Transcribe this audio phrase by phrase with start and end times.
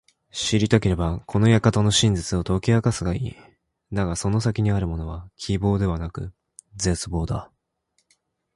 [0.31, 3.35] 知りたければ、この館の真実を解き明かすがいい。
[3.93, 5.29] だがその先にあるものは…
[5.35, 6.33] 希望ではなく
[6.75, 7.51] 絶望だ。